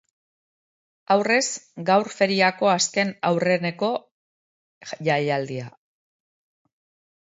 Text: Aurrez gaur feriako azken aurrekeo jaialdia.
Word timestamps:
Aurrez 1.15 1.41
gaur 1.89 2.09
feriako 2.15 2.71
azken 2.71 3.13
aurrekeo 3.29 3.91
jaialdia. 5.11 5.69